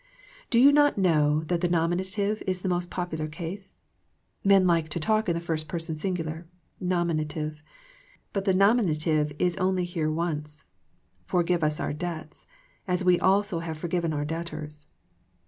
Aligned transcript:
Do 0.49 0.57
you 0.57 0.71
not 0.71 0.97
know 0.97 1.43
that 1.43 1.61
the 1.61 1.69
nominative 1.69 2.41
is 2.47 2.63
the 2.63 2.67
most 2.67 2.89
popular 2.89 3.27
case. 3.27 3.75
Men 4.43 4.65
like 4.65 4.89
to 4.89 4.99
talk 4.99 5.29
in 5.29 5.35
the 5.35 5.39
first 5.39 5.67
person 5.67 5.95
singular, 5.95 6.47
nominative; 6.79 7.61
but 8.33 8.45
the 8.45 8.53
nominative 8.55 9.31
is 9.37 9.57
only 9.57 9.85
here 9.85 10.09
once." 10.11 10.65
Forgive 11.27 11.63
us 11.63 11.79
our 11.79 11.93
debts, 11.93 12.47
as 12.87 13.03
we 13.03 13.19
also 13.19 13.59
have 13.59 13.77
forgiven 13.77 14.11
our 14.11 14.25
debt 14.25 14.51
ors." 14.51 14.87